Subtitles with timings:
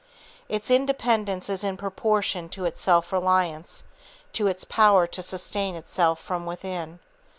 [0.49, 3.83] Its independence is in proportion to its self reliance,
[4.33, 6.97] to its power to sustain itself from within.